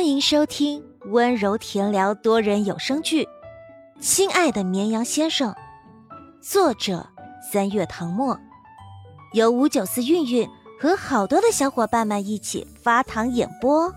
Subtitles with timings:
[0.00, 3.24] 欢迎收听温柔甜聊多人有声剧
[4.00, 5.52] 《亲爱的绵羊先生》，
[6.40, 7.06] 作者
[7.52, 8.40] 三月唐末，
[9.34, 10.48] 由五九四韵韵
[10.80, 13.92] 和好多的小伙伴们一起发糖演播。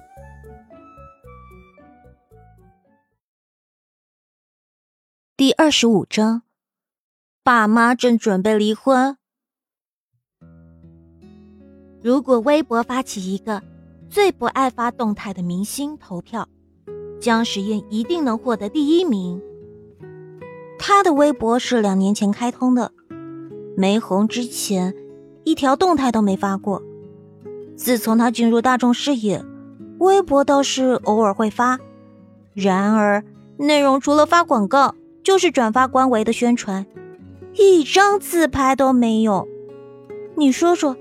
[5.38, 6.42] 第二十五章，
[7.44, 9.18] 爸妈正准备离婚。
[12.04, 13.64] 如果微博发起一个。
[14.14, 16.48] 最不爱发动态的明星投票，
[17.20, 19.42] 姜时燕一定能获得第一名。
[20.78, 22.92] 他的微博是两年前开通的，
[23.76, 24.94] 没红之前
[25.44, 26.84] 一条动态都没发过。
[27.76, 29.44] 自从他进入大众视野，
[29.98, 31.80] 微博倒是偶尔会发，
[32.54, 33.24] 然而
[33.58, 36.86] 内容除了发广告，就是转发官微的宣传，
[37.56, 39.48] 一张自拍都没有。
[40.36, 40.96] 你说说。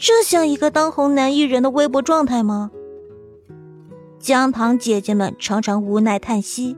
[0.00, 2.70] 这像一个当红男艺人的微博状态吗？
[4.20, 6.76] 姜糖姐姐们常常无奈叹息：“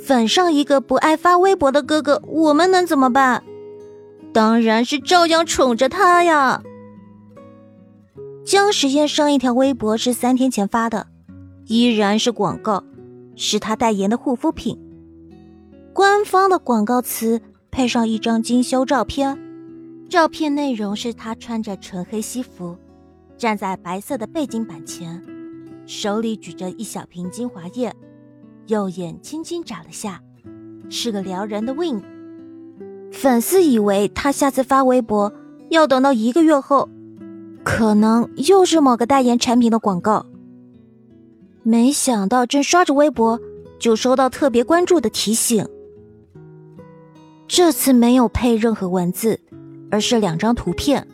[0.00, 3.42] 粉上一个不爱发微博的哥哥，我们能怎么办？
[4.32, 6.62] 当然是照样宠着他呀。”
[8.46, 11.08] 姜时燕上一条微博是三天前发的，
[11.66, 12.84] 依然是广告，
[13.34, 14.78] 是他代言的护肤品，
[15.92, 17.42] 官方的广告词
[17.72, 19.47] 配上一张精修照片。
[20.08, 22.74] 照片内容是他穿着纯黑西服，
[23.36, 25.22] 站在白色的背景板前，
[25.86, 27.94] 手里举着一小瓶精华液，
[28.68, 30.22] 右眼轻轻眨了下，
[30.88, 32.02] 是个撩人的 Win。
[33.12, 35.30] 粉丝以为他下次发微博
[35.68, 36.88] 要等到一个月后，
[37.62, 40.24] 可能又是某个代言产品的广告。
[41.62, 43.38] 没想到正刷着微博，
[43.78, 45.68] 就收到特别关注的提醒。
[47.46, 49.38] 这次没有配任何文字。
[49.90, 51.06] 而是两张图片，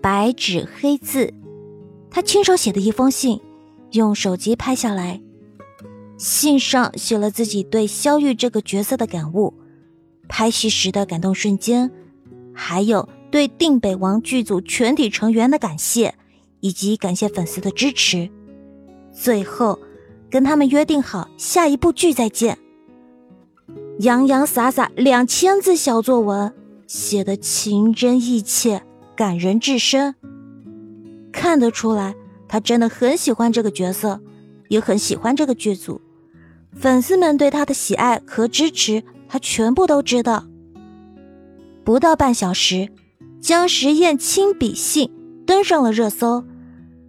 [0.00, 1.32] 白纸黑字，
[2.10, 3.40] 他亲手写的一封信，
[3.92, 5.20] 用手机拍下来。
[6.16, 9.54] 信上写了自己对萧玉这个角色的感悟，
[10.28, 11.90] 拍戏时的感动瞬间，
[12.52, 16.14] 还有对定北王剧组全体成员的感谢，
[16.58, 18.28] 以及感谢粉丝的支持。
[19.12, 19.78] 最后，
[20.28, 22.58] 跟他们约定好下一部剧再见。
[24.00, 26.52] 洋洋洒洒两千字小作文。
[26.88, 28.82] 写的情真意切，
[29.14, 30.14] 感人至深。
[31.30, 32.16] 看得出来，
[32.48, 34.22] 他真的很喜欢这个角色，
[34.68, 36.00] 也很喜欢这个剧组。
[36.72, 40.46] 粉丝们对他的喜爱和支持，他全部都知道。
[41.84, 42.88] 不到半小时，
[43.38, 45.12] 姜时燕亲笔信
[45.46, 46.42] 登上了热搜，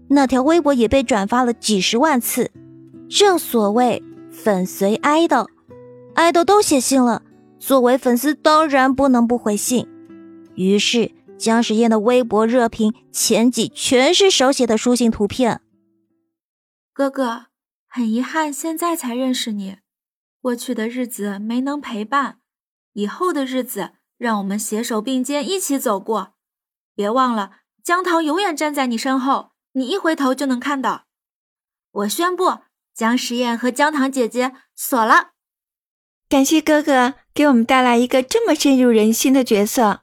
[0.09, 2.51] 那条微博也被转发了几十万次。
[3.09, 5.47] 正所谓粉随爱豆，
[6.15, 7.23] 爱豆都写信了。
[7.59, 9.87] 作为粉丝，当然不能不回信。
[10.55, 15.61] 于是，姜时燕的微博热评前几全是手写的书信图片。
[16.93, 17.47] 哥哥，
[17.87, 19.77] 很遗憾现在才认识你，
[20.41, 22.39] 过去的日子没能陪伴，
[22.93, 26.33] 以后的日子让我们携手并肩一起走过。
[26.95, 31.05] 别忘了，姜糖永远站在你身后，你一回头就能看到。
[31.91, 32.59] 我宣布，
[32.93, 35.31] 姜时燕和姜糖姐姐锁了。
[36.29, 40.01] 感谢哥哥给我们带来一个这么深入人心的角色，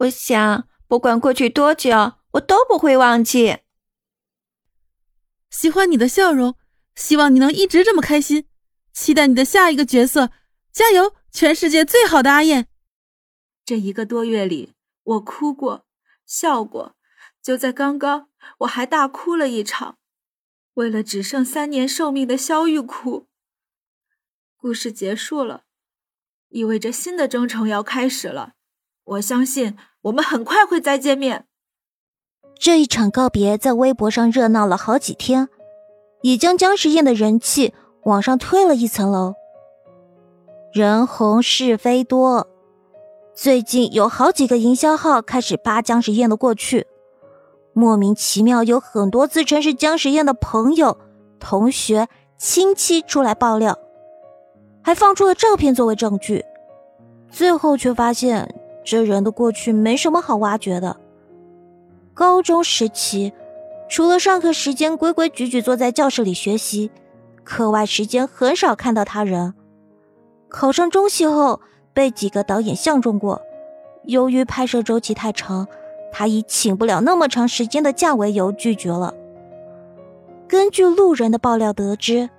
[0.00, 3.60] 我想不管过去多久，我都不会忘记。
[5.48, 6.56] 喜欢你的笑容，
[6.94, 8.44] 希望你能一直这么开心，
[8.92, 10.30] 期待你的下一个角色，
[10.70, 11.14] 加油！
[11.32, 12.66] 全世界最好的阿燕。
[13.64, 14.74] 这一个多月里，
[15.04, 15.86] 我哭过，
[16.26, 16.94] 笑过，
[17.42, 18.28] 就在刚刚，
[18.58, 19.96] 我还大哭了一场，
[20.74, 23.26] 为了只剩三年寿命的萧玉哭。
[24.58, 25.62] 故事结束了，
[26.48, 28.54] 意味着新的征程要开始了。
[29.04, 31.46] 我相信我们很快会再见面。
[32.58, 35.48] 这一场告别在微博上热闹了好几天，
[36.22, 37.74] 也将姜时宴的人气
[38.04, 39.34] 往上推了一层楼。
[40.72, 42.48] 人红是非多，
[43.34, 46.86] 最近有好几个营销号开始扒姜时宴的过去，
[47.74, 50.98] 莫名其妙有很多自称是姜时宴的朋友、
[51.38, 52.08] 同学、
[52.38, 53.78] 亲戚出来爆料。
[54.86, 56.44] 还放出了照片作为证据，
[57.28, 58.54] 最后却发现
[58.84, 60.96] 这人的过去没什么好挖掘的。
[62.14, 63.32] 高中时期，
[63.88, 66.92] 除了上课时间规规矩矩坐在教室里学习，
[67.42, 69.54] 课外时间很少看到他人。
[70.48, 71.60] 考上中戏后，
[71.92, 73.42] 被几个导演相中过，
[74.04, 75.66] 由于拍摄周期太长，
[76.12, 79.12] 他以请不了那么长时间的假为由拒绝了。
[80.46, 82.30] 根据路人的爆料得知。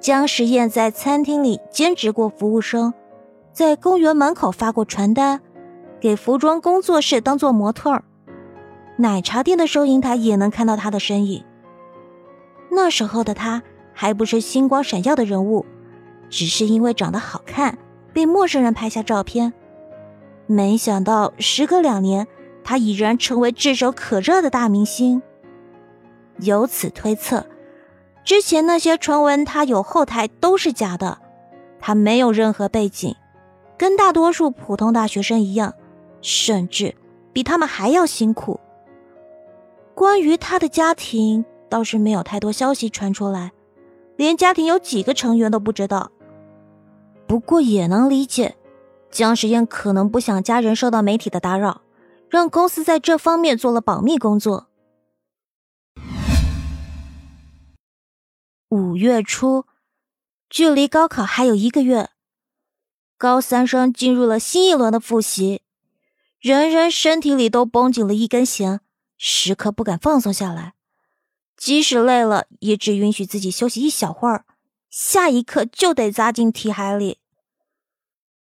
[0.00, 2.94] 姜时燕在餐厅里兼职过服务生，
[3.52, 5.40] 在公园门口发过传单，
[6.00, 8.04] 给服装工作室当做模特儿，
[8.96, 11.44] 奶茶店的收银台也能看到她的身影。
[12.70, 13.62] 那时候的他
[13.92, 15.66] 还不是星光闪耀的人物，
[16.30, 17.76] 只是因为长得好看
[18.12, 19.52] 被陌生人拍下照片。
[20.46, 22.28] 没想到时隔两年，
[22.62, 25.20] 他已然成为炙手可热的大明星。
[26.40, 27.44] 由此推测，
[28.28, 31.16] 之前那些传闻他有后台都是假的，
[31.80, 33.16] 他没有任何背景，
[33.78, 35.72] 跟大多数普通大学生一样，
[36.20, 36.94] 甚至
[37.32, 38.60] 比他们还要辛苦。
[39.94, 41.42] 关于他的家庭。
[41.70, 43.52] 倒是没有太多消息传出来，
[44.16, 46.10] 连家庭有几个成员都不知道。
[47.26, 48.56] 不过也能理解，
[49.10, 51.82] 姜时燕可能不想家人受到媒体的打扰，
[52.30, 54.67] 让公司在这方面做了保密工作。
[58.70, 59.64] 五月初，
[60.50, 62.10] 距离高考还有一个月，
[63.16, 65.62] 高三生进入了新一轮的复习，
[66.38, 68.80] 人人身体里都绷紧了一根弦，
[69.16, 70.74] 时刻不敢放松下来。
[71.56, 74.44] 即使累了，也只允许自己休息一小会儿，
[74.90, 77.16] 下一刻就得扎进题海里。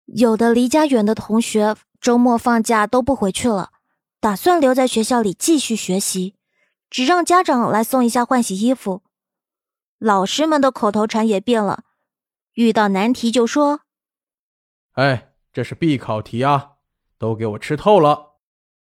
[0.07, 3.73] 有的离家远的同学，周末放假都不回去了，
[4.21, 6.35] 打算留在学校里继续学习，
[6.89, 9.03] 只让家长来送一下换洗衣服。
[9.99, 11.85] 老师们的口头禅也变了，
[12.55, 13.83] 遇到难题就说
[14.95, 16.73] ：“哎，这是必考题啊，
[17.19, 18.37] 都给我吃透了！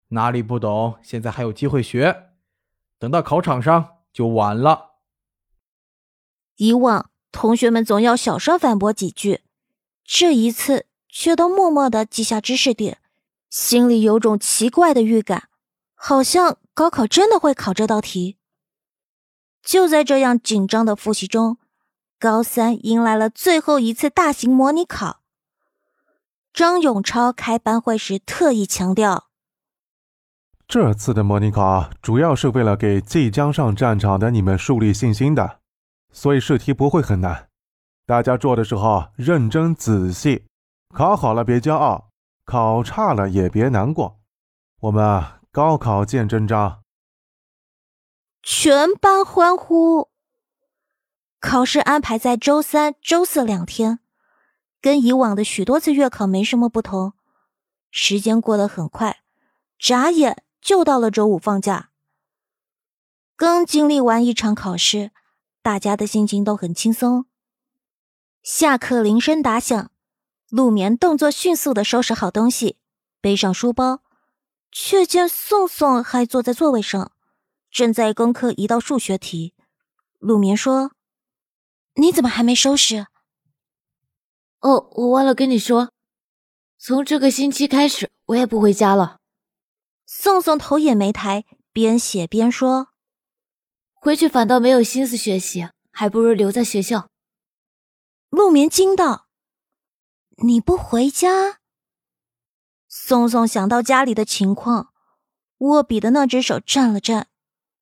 [0.08, 2.30] 哪里不懂，现在还有机会学，
[2.98, 5.00] 等到考场上。”就晚了。
[6.54, 9.40] 以往同学们总要小声反驳几句，
[10.04, 12.98] 这一次却都默默的记下知识点，
[13.50, 15.48] 心里有种奇怪的预感，
[15.96, 18.38] 好像高考真的会考这道题。
[19.64, 21.56] 就在这样紧张的复习中，
[22.20, 25.20] 高三迎来了最后一次大型模拟考。
[26.52, 29.28] 张永超开班会时特意强调。
[30.68, 35.60] 这次的模拟考主要是为了给即将上战场的你们树立信心的，
[36.12, 37.48] 所以试题不会很难。
[38.06, 40.44] 大家做的时候认真仔细，
[40.94, 42.10] 考好了别骄傲，
[42.44, 44.20] 考差了也别难过。
[44.82, 46.83] 我们高考见真章。
[48.44, 50.10] 全班欢呼。
[51.40, 54.00] 考试安排在周三、周四两天，
[54.80, 57.14] 跟以往的许多次月考没什么不同。
[57.90, 59.22] 时间过得很快，
[59.78, 60.42] 眨眼。
[60.64, 61.90] 就到了周五放假。
[63.36, 65.10] 刚经历完一场考试，
[65.60, 67.26] 大家的心情都很轻松。
[68.42, 69.90] 下课铃声打响，
[70.48, 72.78] 陆眠动作迅速的收拾好东西，
[73.20, 74.00] 背上书包，
[74.72, 77.12] 却见宋宋还坐在座位上，
[77.74, 79.52] 正在攻克一道数学题。
[80.20, 80.92] 陆眠说
[81.96, 83.08] ：“你怎么还没收拾
[84.62, 85.90] ？”“哦，我忘了跟你说，
[86.78, 89.18] 从这个星期开始，我也不回家了。”
[90.06, 92.90] 宋宋头也没抬，边写边说
[93.92, 97.10] ：“回去反倒没有心思学习，还不如留在学校。”
[98.30, 99.26] 陆眠惊道
[100.44, 101.58] ：“你不回家？”
[102.86, 104.92] 宋宋想到家里的情况，
[105.58, 107.26] 握笔的那只手颤了颤，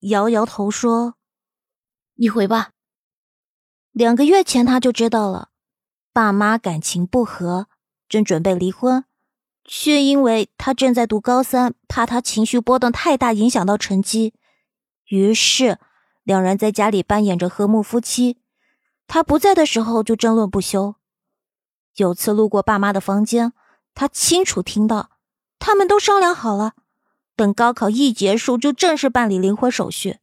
[0.03, 1.15] 摇摇头说
[2.15, 2.71] ：“你回吧。”
[3.93, 5.49] 两个月前他就知道了，
[6.13, 7.67] 爸妈感情不和，
[8.09, 9.05] 正准备离婚。
[9.65, 14.35] 却因为他正在读高三，怕他情绪波动太大影响到成绩，
[15.07, 15.79] 于是
[16.25, 18.39] 两人在家里扮演着和睦夫妻。
[19.07, 20.97] 他不在的时候就争论不休。
[21.97, 23.53] 有次路过爸妈的房间，
[23.95, 25.11] 他清楚听到
[25.59, 26.73] 他们都商量好了，
[27.43, 30.19] 等高考一结束就正式办理离婚手续。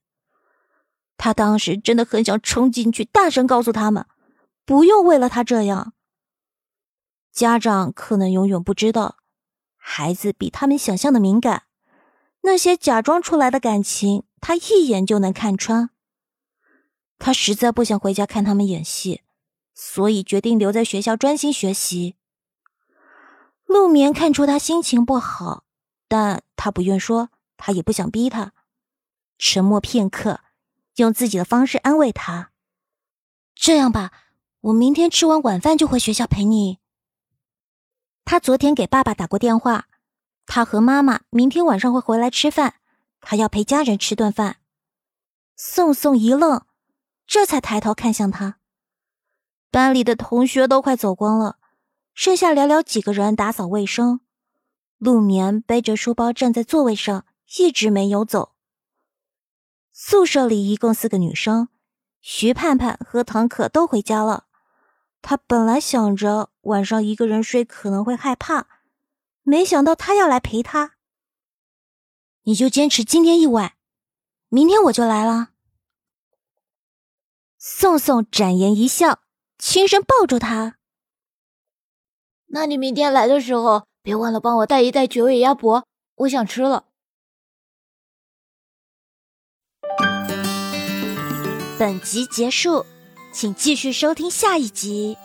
[1.18, 4.06] 他当时真的很想冲进去，大声告诉他们，
[4.66, 5.92] 不用为了他这样。
[7.34, 9.18] 家长可能永远不知道。
[9.76, 11.64] 孩子比他们想象的敏感，
[12.44, 15.90] 那些假装出来的感情，他一眼就能看穿。
[17.18, 19.24] 他实在不想回家看他们演戏，
[19.76, 22.16] 所以决定留在学校专心学习。
[23.66, 25.66] 陆眠看出他心情不好，
[26.08, 28.52] 但他不愿说，他也不想逼他，
[29.38, 30.42] 沉默片刻，
[30.96, 32.52] 用自己的方式安慰他
[33.56, 34.12] ：“这样吧，
[34.60, 36.80] 我明天吃完晚饭就回学校陪你。”
[38.26, 39.88] 他昨天给爸爸打过电话，
[40.46, 42.76] 他和妈妈明天晚上会回来吃饭，
[43.22, 44.58] 他要陪家人吃顿饭。
[45.56, 46.66] 宋宋一愣，
[47.26, 48.60] 这才抬头看向他。
[49.72, 51.58] 班里的同学都快走光了，
[52.14, 54.20] 剩下寥寥几个人打扫卫生。
[55.00, 57.26] 陆眠背着书包站在座位上，
[57.58, 58.52] 一直没有走。
[59.92, 61.70] 宿舍里一共四个女生，
[62.22, 64.46] 徐盼盼和唐可都回家了。
[65.22, 68.68] 他本来想着晚上一个人睡可能会害怕，
[69.44, 70.96] 没想到他要来陪他。
[72.44, 73.74] 你就坚持今天一晚，
[74.48, 75.50] 明天我就来了。
[77.58, 79.22] 宋宋展颜一笑，
[79.58, 80.78] 轻声抱住他。
[82.48, 85.86] 那你明天来的时候，别忘了帮我带一袋绝味鸭脖，
[86.16, 86.86] 我想吃了。
[91.78, 92.88] 本集结束，
[93.32, 95.16] 请继续收听下一集。